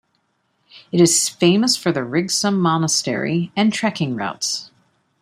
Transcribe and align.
It 0.91 0.99
is 0.99 1.29
famous 1.29 1.77
for 1.77 1.91
the 1.91 1.99
Rigsum 2.03 2.57
Monastery 2.57 3.51
and 3.55 3.71
trekking 3.71 4.15
routes. 4.15 4.71